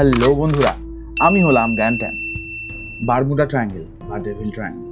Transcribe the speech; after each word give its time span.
Hello 0.00 0.30
বন্ধুরা, 0.40 0.72
আমি 1.26 1.38
হলাম 1.46 1.70
গ্যান্ট্যান 1.78 2.14
বারমুডা 3.08 3.46
ট্রায়াঙ্গেল 3.50 3.84
বা 4.08 4.16
ডেভিল 4.26 4.50
ট্রায়াঙ্গেল। 4.56 4.88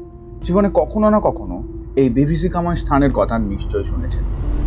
জীবনে 0.47 0.69
কখনো 0.81 1.07
না 1.15 1.19
কখনো 1.29 1.57
এই 2.01 2.09
বিভিসি 2.09 2.17
বিভীষিকাময় 2.17 2.79
স্থানের 2.83 3.13
কথা 3.19 3.37
নিশ্চয় 3.53 3.85
শুনেছেন, 3.91 4.25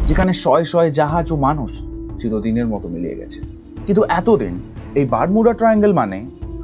যেখানে 0.07 0.31
শয়ে 0.43 0.65
শয়ে 0.71 0.89
জাহাজ 0.99 1.25
ও 1.33 1.35
মানুষ 1.47 1.71
চিরদিনের 2.19 2.67
মতো 2.73 2.87
মিলিয়ে 2.93 3.15
গেছে। 3.21 3.39
কিন্তু 3.85 4.01
এতদিন 4.19 4.53
এই 4.99 5.05
বারমুডা 5.13 5.53
ট্রায়াঙ্গেল 5.59 5.93
মানে 6.01 6.19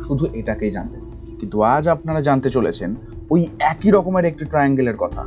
শুধু 0.06 0.26
এটাকেই 0.40 0.72
জানতেন। 0.78 1.04
কিন্তু 1.40 1.58
আজ 1.76 1.84
আপনারা 1.96 2.22
জানতে 2.28 2.50
চলেছেন 2.56 2.90
ওই 3.34 3.42
একই 3.72 3.90
রকমের 3.96 4.26
একটি 4.32 4.44
ট্রায়াঙ্গেলের 4.52 4.98
কথা, 5.04 5.24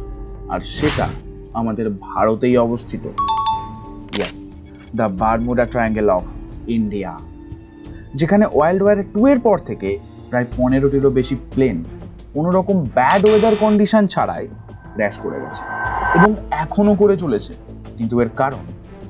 আর 0.53 0.61
সেটা 0.77 1.07
আমাদের 1.61 1.87
ভারতেই 2.09 2.57
অবস্থিত। 2.67 3.05
Yes 4.17 4.37
the 4.99 5.07
Bermuda 5.23 5.65
triangle 5.73 6.09
of 6.19 6.25
India 6.79 7.13
যেখানে 8.15 8.47
ওয়াইল্ড 8.53 8.83
ওয়ার 8.83 9.05
টু 9.15 9.27
এর 9.27 9.41
পর 9.41 9.59
থেকে 9.59 9.99
প্রায় 10.31 10.47
পনেরোটিরও 10.57 11.11
বেশি 11.11 11.37
প্লেন 11.55 11.85
কোনো 12.35 12.51
রকম 12.51 12.85
ব্যাড 12.95 13.27
ওয়েদার 13.27 13.55
কন্ডিশন 13.61 14.07
ছাড়াই 14.07 14.49
ক্র্যাশ 14.95 15.19
করে 15.19 15.41
গেছে। 15.41 15.63
এবং 16.15 16.35
এখনও 16.51 16.95
করে 16.95 17.17
চলেছে। 17.17 17.53
কিন্তু 17.97 18.21
এর 18.21 18.29
কারণ 18.37 18.65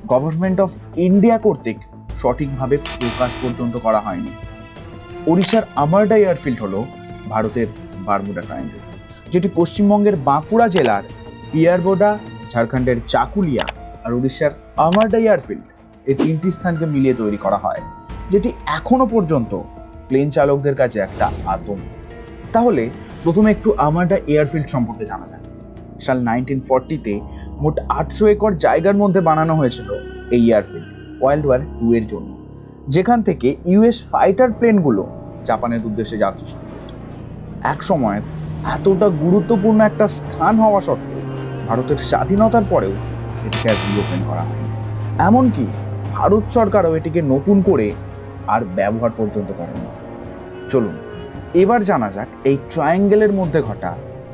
গভর্নমেন্ট 0.07 0.61
অফ 0.61 0.71
ইন্ডিয়া 0.95 1.37
কর্তৃক 1.37 1.77
সঠিকভাবে 2.15 2.77
প্রকাশ 2.77 3.31
পর্যন্ত 3.41 3.77
করা 3.77 3.99
হয়নি। 3.99 4.31
ওড়িশার 5.27 5.63
আমারডা 5.75 6.17
এয়ারফিল্ড 6.17 6.59
হলো 6.61 6.85
ভারতের 7.29 7.67
বারমুডা 8.05 8.41
ট্রায়াঙ্গেল 8.41 8.79
যেটি 9.31 9.49
পশ্চিমবঙ্গের 9.55 10.15
বাঁকুড়া 10.15 10.67
জেলার 10.67 11.03
পিয়ারবোডা 11.51 12.17
ঝাড়খণ্ডের 12.49 12.97
চাকুলিয়া 13.07 13.65
আর 14.03 14.13
উড়িষ্যার 14.13 14.51
আমারডা 14.77 15.17
এয়ারফিল্ড 15.17 15.68
এই 16.09 16.17
তিনটি 16.23 16.49
স্থানকে 16.57 16.85
মিলিয়ে 16.93 17.15
তৈরি 17.21 17.39
করা 17.45 17.57
হয়, 17.65 17.81
যেটি 18.31 18.49
এখনও 18.77 19.05
পর্যন্ত 19.13 19.51
প্লেন 20.07 20.27
চালকদের 20.35 20.75
কাছে 20.81 20.97
একটা 21.07 21.25
আতঙ্ক 21.53 21.83
তাহলে 22.53 22.83
প্রথমে 23.23 23.49
একটু 23.55 23.69
আমারডা 23.87 24.17
এয়ারফিল্ড 24.31 24.67
সম্পর্কে 24.75 25.05
জানা 25.11 25.25
যাক। 25.31 25.43
সাল 26.05 26.17
নাইনটিন 26.29 26.59
ফর্টিতে 26.67 27.13
মোট 27.63 27.75
আটশো 27.99 28.23
একর 28.33 28.51
জায়গার 28.65 28.97
মধ্যে 29.01 29.21
বানানো 29.29 29.53
হয়েছিল 29.59 29.89
এই 30.35 30.41
এয়ারফিল্ড 30.49 30.87
ওয়ার্ল্ড 31.21 31.45
ওয়ার 31.47 31.61
টু 31.79 31.85
এর 31.97 32.05
জন্য, 32.11 32.29
যেখান 32.95 33.19
থেকে 33.27 33.47
ইউএস 33.71 33.97
ফাইটার 34.11 34.49
প্লেনগুলো 34.59 35.03
জাপানের 35.49 35.81
উদ্দেশ্যে 35.89 36.17
যাত্রা 36.23 36.45
শুরু 36.51 36.65
করত 36.71 36.89
এক 37.73 37.79
সময় 37.89 38.19
এতটা 38.75 39.07
গুরুত্বপূর্ণ 39.23 39.79
একটা 39.89 40.05
স্থান 40.17 40.53
হওয়া 40.63 40.81
সত্ত্বেও 40.87 41.21
ভারতের 41.67 41.99
স্বাধীনতার 42.09 42.65
পরেও 42.71 42.95
এটিকে 43.45 43.69
রিওপেন 43.89 44.21
করা 44.29 44.43
হয়নি। 44.49 44.71
এমনকি 45.27 45.65
ভারত 46.19 46.45
সরকারও 46.57 46.97
এটিকে 46.99 47.21
নতুন 47.33 47.57
করে 47.61 47.87
আর 48.53 48.61
ব্যবহার 48.77 49.11
পর্যন্ত 49.19 49.49
করেনি। 49.59 49.89
চলুন, 50.71 50.95
এবার 51.61 51.79
জানা 51.89 52.09
যাক 52.15 52.29
এই 52.49 52.57
ট্রায়াঙ্গেলের 52.71 53.31
মধ্যে 53.39 53.59
ঘটা 53.61 53.91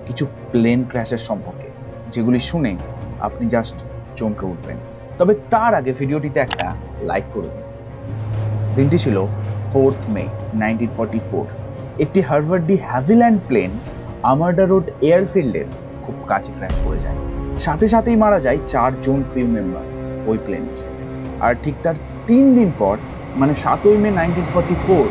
কিছু 0.07 0.23
প্লেন 0.51 0.79
ক্র্যাশের 0.91 1.21
সম্পর্কে, 1.29 1.69
যেগুলি 2.13 2.39
শুনে 2.49 2.71
আপনি 3.19 3.45
জাস্ট 3.55 3.77
চমকে 4.15 4.45
উঠবেন। 4.51 4.77
তবে 5.19 5.33
তার 5.53 5.71
আগে 5.79 5.91
ভিডিওটিতে 5.99 6.39
একটা 6.39 6.67
লাইক 7.09 7.25
করে 7.33 7.49
দিন। 7.53 7.65
দিনটি 8.75 8.97
ছিল 9.05 9.17
fourth 9.71 10.01
May 10.15 10.23
nineteen 10.61 10.91
forty 10.97 11.19
four 11.29 11.45
একটি 12.03 12.19
হার্ভার্ডি 12.29 12.75
হ্যাভিল্যান্ড 12.89 13.39
প্লেন 13.47 13.71
আমার্ডা 14.31 14.65
রোড 14.71 14.87
এয়ারফিল্ডের 15.09 15.67
খুব 16.03 16.15
কাছে 16.27 16.51
ক্র্যাশ 16.57 16.77
করে 16.85 16.99
যায়। 17.05 17.17
সাথে 17.65 17.85
সাথেই 17.93 18.17
মারা 18.23 18.39
যায় 18.45 18.59
চারজন 18.71 19.19
ক্রিউ 19.31 19.47
মেম্বার 19.55 19.85
ওই 20.29 20.37
প্লেনের 20.45 20.94
আর 21.45 21.53
ঠিক 21.63 21.75
তার 21.83 21.97
তিন 22.27 22.45
দিন 22.55 22.69
পর 22.77 22.95
মানে 23.35 23.53
সাতই 23.53 23.97
May 23.97 24.09
nineteen 24.11 24.47
forty 24.53 24.75
four 24.85 25.05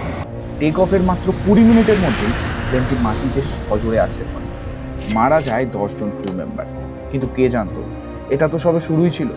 take 0.61 0.75
অফের 0.79 1.03
মাত্র 1.03 1.27
কুড়ি 1.45 1.63
মিনিটের 1.65 1.99
মধ্যেই 1.99 2.33
প্লেনটি 2.69 2.97
মাটিতে 3.03 3.41
সজোরে 3.43 3.99
আছড়ে 4.01 4.27
পড়ে 4.33 4.47
মারা 5.15 5.39
যায় 5.41 5.65
দশজন 5.67 6.11
ক্রু 6.19 6.31
মেম্বার 6.33 6.67
কিন্তু 7.11 7.27
কে 7.37 7.45
জানতো? 7.49 7.81
এটা 8.35 8.47
তো 8.49 8.57
সবে 8.59 8.81
শুরুই 8.81 9.11
ছিল। 9.11 9.31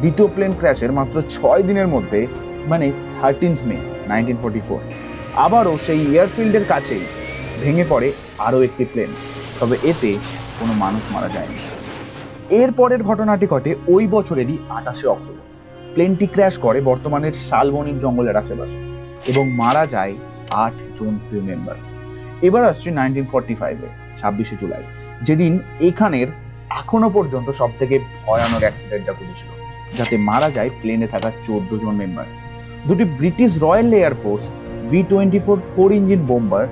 দ্বিতীয় 0.00 0.28
প্লেন 0.28 0.52
ক্র্যাশের 0.52 0.92
মাত্র 0.92 1.16
ছয় 1.28 1.62
দিনের 1.62 1.88
মধ্যে 1.88 2.20
মানে 2.66 2.86
thirteenth 3.14 3.58
May 3.66 3.76
nineteen 4.08 4.36
forty 4.36 4.60
four 4.60 4.80
আবারও 5.36 5.74
সেই 5.76 6.00
এয়ারফিল্ডের 6.12 6.64
কাছেই 6.64 7.04
ভেঙে 7.62 7.84
পড়ে 7.88 8.08
আরও 8.38 8.58
একটি 8.62 8.84
প্লেন 8.84 9.10
তবে 9.60 9.76
এতে 9.82 10.10
কোনো 10.58 10.72
মানুষ 10.74 11.04
মারা 11.10 11.28
যায়নি। 11.28 11.58
এর 12.50 12.70
পরের 12.72 13.02
ঘটনাটি 13.02 13.46
ঘটে 13.46 13.70
ওই 13.88 14.04
বছরেরই 14.06 14.56
আঠাশে 14.68 15.06
অক্টোবর। 15.06 15.33
প্লেনটি 15.94 16.26
ক্র্যাশ 16.34 16.54
করে 16.58 16.78
বর্তমানের 16.90 17.34
শালবনির 17.48 17.98
জঙ্গলের 18.04 18.36
আশেপাশে 18.42 18.78
এবং 19.30 19.44
মারা 19.60 19.84
যায় 19.86 20.14
আট 20.64 20.76
জন 20.98 21.12
ক্রিউ 21.26 21.42
মেম্বার 21.50 21.76
এবার 22.46 22.62
আসছে 22.70 22.88
নাইনটিন 22.98 23.26
ফর্টি 23.32 23.54
ফাইভে 23.60 23.88
ছাব্বিশে 24.18 24.56
জুলাই, 24.60 24.84
যেদিন 25.26 25.52
এখানের 25.88 26.28
এখনও 26.80 27.08
পর্যন্ত 27.16 27.48
সব 27.60 27.70
থেকে 27.80 27.96
ভয়ানক 28.26 28.62
অ্যাক্সিডেন্টটা 28.64 29.12
ঘটেছিল, 29.18 29.50
যাতে 29.98 30.14
মারা 30.28 30.48
যায় 30.56 30.70
প্লেনে 30.80 31.08
থাকা 31.14 31.28
চোদ্দ 31.46 31.70
জন 31.82 31.94
মেম্বার 32.02 32.26
দুটি 32.88 33.04
British 33.18 33.50
Royal 33.64 33.90
Air Force 34.00 34.44
V 34.90 35.00
twenty 35.10 35.40
four 35.44 35.56
four 35.72 35.88
engine 35.98 36.20
bomber 36.30 36.64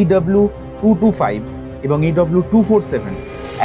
EW 0.00 0.44
two 0.82 0.90
two 1.00 1.08
five 1.20 1.40
এবং 1.86 1.98
ইডব্লিউ 2.10 2.42
টু 2.52 2.58
ফোর 2.68 2.80
সেভেন 2.92 3.14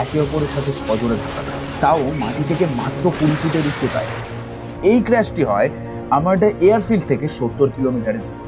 একে 0.03 0.17
অপরের 0.25 0.51
সাথে 0.55 0.71
সজোরে 0.81 1.17
ধাক্কা 1.23 1.41
তাও 1.83 2.01
মাটি 2.21 2.43
থেকে 2.49 2.65
মাত্র 2.79 3.03
কুড়ি 3.17 3.35
ফিটের 3.41 3.65
উচ্চতায়। 3.71 4.09
এই 4.91 4.99
ক্র্যাশটি 5.07 5.43
হয় 5.51 5.69
আমারডা 6.17 6.49
এয়ারফিল্ড 6.67 7.03
থেকে 7.11 7.25
সত্তর 7.37 7.67
কিলোমিটারের 7.75 8.23
দূরে। 8.25 8.43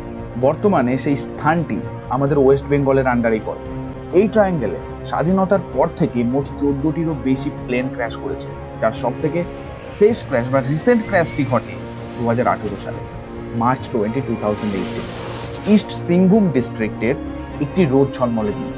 বর্তমানে 0.45 0.93
সেই 1.03 1.17
স্থানটি 1.25 1.77
আমাদের 2.15 2.37
ওয়েস্ট 2.41 2.65
বেঙ্গলের 2.71 3.07
আন্ডারেই 3.13 3.43
পড়ে। 3.47 3.61
এই 4.19 4.27
ট্রায়াঙ্গেলে 4.33 4.79
স্বাধীনতার 5.09 5.63
পর 5.73 5.87
থেকে 5.99 6.19
মোট 6.33 6.45
চোদ্দটিরও 6.59 7.15
বেশি 7.27 7.49
প্লেন 7.65 7.85
ক্র্যাশ 7.95 8.13
করেছে, 8.23 8.49
যার 8.81 8.95
সব 9.01 9.13
থেকে 9.23 9.39
শেষ 9.97 10.17
ক্র্যাশ 10.27 10.47
বা 10.53 10.59
রিসেন্ট 10.71 11.01
ক্র্যাশটি 11.09 11.43
ঘটে 11.51 11.73
দু 12.17 12.23
হাজার 12.29 12.47
আঠেরো 12.53 12.77
সালে 12.85 13.01
মার্চ 13.61 13.83
টোয়েন্টি 13.93 14.21
টু 14.27 14.33
থাউজেন্ড 14.43 14.73
এইটে 14.79 15.01
ইস্ট 15.73 15.89
সিংভূম 16.07 16.43
ডিস্ট্রিক্টের 16.55 17.15
একটি 17.63 17.81
রোদ 17.93 18.07
ছলমলে 18.17 18.53
দিন। 18.59 18.69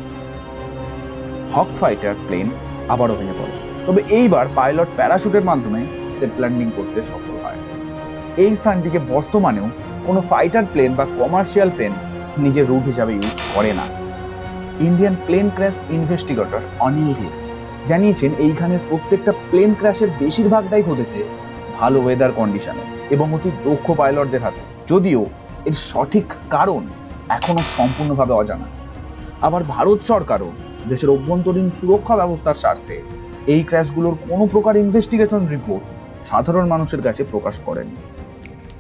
হক 1.53 1.69
ফাইটার 1.80 2.16
প্লেন 2.28 2.48
আবারও 2.94 3.16
ভেঙে 3.19 3.36
পড়ে। 3.40 3.53
তবে 3.86 4.02
এইবার 4.18 4.46
পাইলট 4.58 4.90
প্যারাশুটের 4.98 5.44
মাধ্যমে 5.50 5.81
সেফ 6.18 6.34
ল্যান্ডিং 6.42 6.68
করতে 6.78 7.00
সফল। 7.12 7.36
এই 8.45 8.53
স্থানটিকে 8.59 9.00
বর্তমানেও 9.13 9.67
কোনো 10.05 10.19
ফাইটার 10.29 10.66
প্লেন 10.73 10.91
বা 11.00 11.05
কমার্শিয়াল 11.19 11.69
প্লেন 11.75 11.94
নিজের 12.38 12.66
রুট 12.67 12.83
হিসাবে 12.91 13.13
ইউজ 13.13 13.38
করে 13.55 13.72
না। 13.79 13.85
Indian 14.88 15.16
plane 15.25 15.47
crash 15.55 15.75
investigator 15.97 16.61
Anil 16.79 17.09
Dhir 17.19 17.33
জানিয়েছেন 17.85 18.31
এইখানের 18.45 18.81
প্রত্যেকটা 18.89 19.31
প্লেন 19.50 19.72
ক্র্যাশের 19.79 20.09
বেশিরভাগটাই 20.22 20.83
ঘটেছে 20.83 21.19
ভালো 21.79 21.97
ওয়েদার 22.01 22.31
কন্ডিশনে 22.31 22.83
এবং 23.16 23.27
অতি 23.33 23.50
দক্ষ 23.66 23.88
পাইলটদের 24.00 24.44
হাতে। 24.45 24.61
যদিও 24.88 25.21
এর 25.66 25.75
সঠিক 25.89 26.27
কারণ 26.50 26.81
এখনও 27.38 27.63
সম্পূর্ণভাবে 27.77 28.33
অজানা। 28.33 28.67
আবার 29.47 29.61
ভারত 29.75 30.00
সরকারও 30.11 30.50
দেশের 30.89 31.09
অভ্যন্তরীণ 31.16 31.67
সুরক্ষা 31.79 32.16
ব্যবস্থার 32.16 32.61
স্বার্থে 32.63 32.95
এই 33.53 33.61
ক্র্যাশগুলোর 33.63 34.16
কোনো 34.29 34.44
প্রকার 34.53 34.73
ইনভেস্টিগেশন 34.83 35.41
রিপোর্ট 35.45 35.83
সাধারণ 36.29 36.66
মানুষের 36.73 37.01
কাছে 37.01 37.21
প্রকাশ 37.23 37.56
করেনি। 37.67 37.95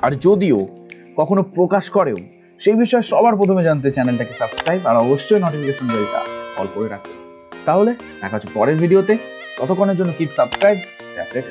আর 0.01 0.11
যদিও 0.11 0.67
কখনো 1.15 1.43
প্রকাশ 1.43 1.89
করেও 1.89 2.17
সেই 2.59 2.75
বিষয়ে 2.75 3.01
সবার 3.01 3.35
প্রথমে 3.35 3.63
জানতে 3.63 3.91
চ্যানেলটাকে 3.91 4.33
সাবস্ক্রাইব 4.33 4.87
আর 4.87 4.95
অবশ্যই 4.95 5.39
নোটিফিকেশন 5.39 5.87
বেলটা 5.87 6.19
অল 6.57 6.67
করে 6.75 6.87
রাখুন। 6.89 7.13
তাহলে 7.65 7.95
দেখা 8.21 8.39
পরের 8.53 8.75
ভিডিওতে। 8.75 9.17
ততক্ষণের 9.57 9.97
জন্য 9.97 10.11
কিপ 10.17 10.29
সাবস্ক্রাইব 10.35 10.77
স্টে 11.07 11.41